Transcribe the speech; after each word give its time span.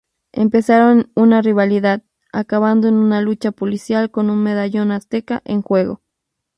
Empezaron 0.31 1.11
una 1.13 1.43
rivalidad, 1.43 2.01
acabando 2.33 2.87
en 2.87 2.95
una 2.95 3.21
lucha 3.21 3.51
policial 3.51 4.09
con 4.09 4.31
un 4.31 4.41
"medallón 4.41 4.91
azteca" 4.91 5.43
en 5.45 5.61
juego. 5.61 6.01